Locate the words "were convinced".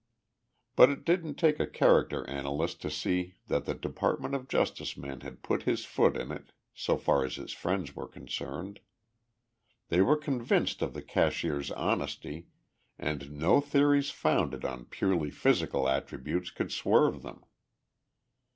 10.01-10.81